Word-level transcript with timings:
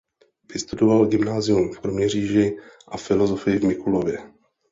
Vystudoval 0.53 1.05
gymnázium 1.05 1.73
v 1.73 1.79
Kroměříži 1.79 2.57
a 2.87 2.97
filozofii 2.97 3.59
v 3.59 3.63
Mikulově. 3.63 4.17